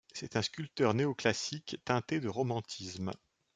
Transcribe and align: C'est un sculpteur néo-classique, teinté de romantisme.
C'est 0.15 0.35
un 0.35 0.41
sculpteur 0.41 0.95
néo-classique, 0.95 1.77
teinté 1.85 2.19
de 2.19 2.27
romantisme. 2.27 3.11